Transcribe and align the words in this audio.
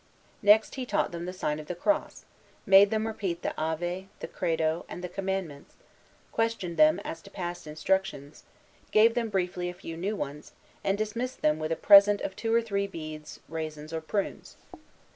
Next 0.41 0.73
he 0.73 0.85
taught 0.87 1.11
them 1.11 1.25
the 1.25 1.31
sign 1.31 1.59
of 1.59 1.67
the 1.67 1.75
cross; 1.75 2.25
made 2.65 2.89
them 2.89 3.05
repeat 3.05 3.43
the 3.43 3.53
Ave, 3.55 4.07
the 4.19 4.27
Credo, 4.27 4.83
and 4.89 5.03
the 5.03 5.07
Commandments; 5.07 5.75
questioned 6.31 6.75
them 6.75 6.99
as 7.03 7.21
to 7.21 7.29
past 7.29 7.67
instructions; 7.67 8.43
gave 8.89 9.13
them 9.13 9.29
briefly 9.29 9.69
a 9.69 9.75
few 9.75 9.95
new 9.95 10.15
ones; 10.15 10.53
and 10.83 10.97
dismissed 10.97 11.43
them 11.43 11.59
with 11.59 11.71
a 11.71 11.75
present 11.75 12.19
of 12.21 12.35
two 12.35 12.51
or 12.51 12.63
three 12.63 12.87
beads, 12.87 13.41
raisins, 13.47 13.93
or 13.93 14.01
prunes. 14.01 14.57